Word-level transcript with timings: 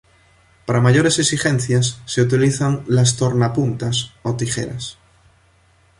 Para 0.65 0.81
mayores 0.81 1.19
exigencias 1.19 2.01
se 2.05 2.23
utilizan 2.23 2.83
las 2.87 3.17
tornapuntas 3.17 4.13
o 4.23 4.35
tijeras. 4.35 4.97